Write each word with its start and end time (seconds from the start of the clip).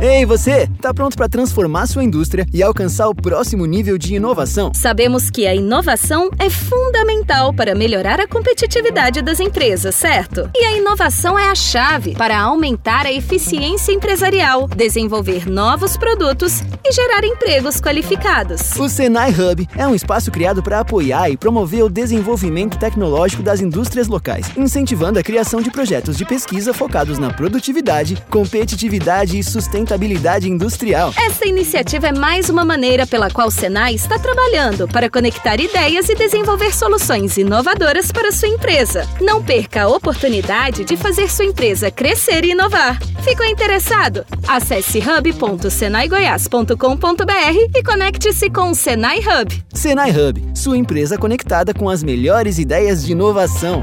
Ei, 0.00 0.26
você! 0.26 0.68
Tá 0.82 0.92
pronto 0.92 1.16
para 1.16 1.28
transformar 1.28 1.86
sua 1.86 2.04
indústria 2.04 2.46
e 2.52 2.62
alcançar 2.62 3.08
o 3.08 3.14
próximo 3.14 3.64
nível 3.64 3.96
de 3.96 4.14
inovação? 4.14 4.70
Sabemos 4.74 5.30
que 5.30 5.46
a 5.46 5.54
inovação 5.54 6.28
é 6.38 6.50
fundamental 6.50 7.23
para 7.52 7.74
melhorar 7.74 8.20
a 8.20 8.26
competitividade 8.26 9.20
das 9.20 9.40
empresas, 9.40 9.94
certo? 9.94 10.48
E 10.54 10.64
a 10.64 10.76
inovação 10.76 11.38
é 11.38 11.48
a 11.48 11.54
chave 11.54 12.14
para 12.14 12.38
aumentar 12.38 13.06
a 13.06 13.12
eficiência 13.12 13.92
empresarial, 13.92 14.68
desenvolver 14.68 15.48
novos 15.48 15.96
produtos 15.96 16.62
e 16.84 16.92
gerar 16.92 17.24
empregos 17.24 17.80
qualificados. 17.80 18.72
O 18.78 18.88
Senai 18.88 19.30
Hub 19.30 19.68
é 19.76 19.86
um 19.86 19.94
espaço 19.94 20.30
criado 20.30 20.62
para 20.62 20.80
apoiar 20.80 21.30
e 21.30 21.36
promover 21.36 21.82
o 21.82 21.88
desenvolvimento 21.88 22.78
tecnológico 22.78 23.42
das 23.42 23.60
indústrias 23.60 24.06
locais, 24.06 24.50
incentivando 24.56 25.18
a 25.18 25.22
criação 25.22 25.60
de 25.60 25.70
projetos 25.70 26.16
de 26.16 26.24
pesquisa 26.24 26.72
focados 26.72 27.18
na 27.18 27.32
produtividade, 27.32 28.22
competitividade 28.30 29.38
e 29.38 29.42
sustentabilidade 29.42 30.48
industrial. 30.48 31.12
Essa 31.16 31.46
iniciativa 31.46 32.08
é 32.08 32.12
mais 32.12 32.48
uma 32.48 32.64
maneira 32.64 33.06
pela 33.06 33.30
qual 33.30 33.48
o 33.48 33.50
Senai 33.50 33.94
está 33.94 34.18
trabalhando 34.18 34.86
para 34.86 35.10
conectar 35.10 35.58
ideias 35.60 36.08
e 36.08 36.14
desenvolver 36.14 36.74
soluções 37.34 37.38
inovadoras 37.38 38.12
para 38.12 38.30
sua 38.30 38.48
empresa. 38.48 39.08
Não 39.20 39.42
perca 39.42 39.82
a 39.82 39.88
oportunidade 39.88 40.84
de 40.84 40.96
fazer 40.96 41.28
sua 41.30 41.44
empresa 41.44 41.90
crescer 41.90 42.44
e 42.44 42.52
inovar. 42.52 42.98
Ficou 43.22 43.44
interessado? 43.46 44.24
Acesse 44.46 44.98
hub.senaigoias.com.br 44.98 46.74
e 47.74 47.82
conecte-se 47.82 48.48
com 48.50 48.70
o 48.70 48.74
Senai 48.74 49.18
Hub. 49.18 49.64
Senai 49.72 50.10
Hub, 50.10 50.42
sua 50.54 50.76
empresa 50.76 51.18
conectada 51.18 51.72
com 51.74 51.88
as 51.88 52.02
melhores 52.02 52.58
ideias 52.58 53.04
de 53.04 53.12
inovação. 53.12 53.80